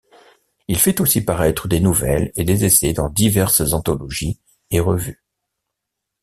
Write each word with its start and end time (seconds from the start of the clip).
Il 0.67 0.79
fait 0.79 0.99
aussi 0.99 1.21
paraître 1.23 1.67
des 1.67 1.79
nouvelles 1.79 2.31
et 2.35 2.43
des 2.43 2.65
essais 2.65 2.91
dans 2.91 3.07
diverses 3.11 3.71
anthologies 3.71 4.39
et 4.71 4.79
revues. 4.79 5.21